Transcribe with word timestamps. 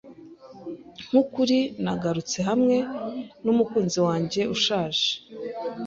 Nkukuri, 1.07 1.59
nagarutse 1.83 2.37
hamwe 2.49 2.77
numukunzi 3.43 3.99
wanjye 4.07 4.41
ushaje. 4.55 5.07